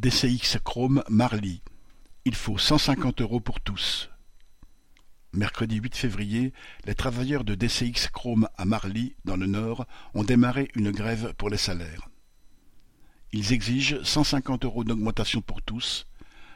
[0.00, 1.60] DCX Chrome Marly.
[2.24, 4.08] Il faut cent cinquante euros pour tous.
[5.34, 6.54] Mercredi 8 février,
[6.86, 9.84] les travailleurs de DCX Chrome à Marly, dans le Nord,
[10.14, 12.08] ont démarré une grève pour les salaires.
[13.32, 16.06] Ils exigent cent cinquante euros d'augmentation pour tous,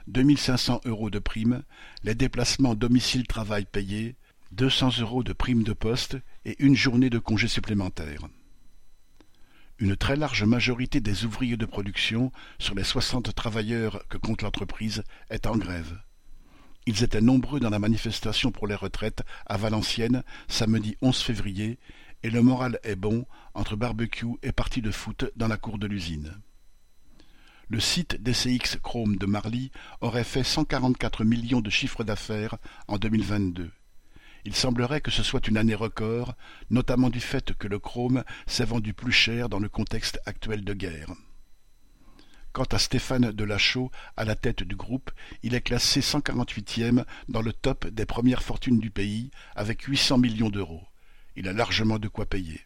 [0.06, 1.64] deux mille cinq cents euros de prime,
[2.02, 4.16] les déplacements domicile-travail payés,
[4.52, 6.16] deux cents euros de prime de poste
[6.46, 8.26] et une journée de congé supplémentaire.
[9.84, 15.04] Une très large majorité des ouvriers de production, sur les soixante travailleurs que compte l'entreprise,
[15.28, 16.00] est en grève.
[16.86, 21.78] Ils étaient nombreux dans la manifestation pour les retraites à Valenciennes samedi 11 février
[22.22, 25.86] et le moral est bon entre barbecue et partie de foot dans la cour de
[25.86, 26.32] l'usine.
[27.68, 32.56] Le site DCX Chrome de Marly aurait fait 144 millions de chiffre d'affaires
[32.88, 33.70] en 2022.
[34.44, 36.34] Il semblerait que ce soit une année record,
[36.68, 40.74] notamment du fait que le chrome s'est vendu plus cher dans le contexte actuel de
[40.74, 41.12] guerre.
[42.52, 45.10] Quant à Stéphane Delachaux, à la tête du groupe,
[45.42, 50.50] il est classé 148e dans le top des premières fortunes du pays, avec 800 millions
[50.50, 50.86] d'euros.
[51.36, 52.60] Il a largement de quoi payer.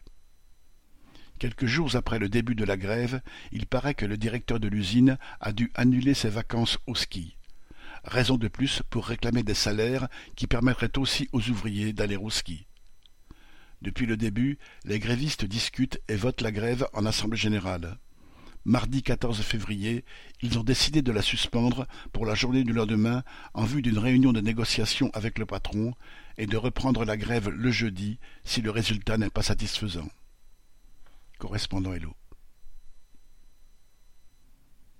[1.39, 3.21] Quelques jours après le début de la grève,
[3.53, 7.37] il paraît que le directeur de l'usine a dû annuler ses vacances au ski.
[8.03, 12.65] Raison de plus pour réclamer des salaires qui permettraient aussi aux ouvriers d'aller au ski.
[13.81, 17.97] Depuis le début, les grévistes discutent et votent la grève en assemblée générale.
[18.65, 20.03] Mardi 14 février,
[20.41, 24.33] ils ont décidé de la suspendre pour la journée du lendemain en vue d'une réunion
[24.33, 25.93] de négociation avec le patron
[26.37, 30.09] et de reprendre la grève le jeudi si le résultat n'est pas satisfaisant.
[31.37, 32.13] Correspondant Hello.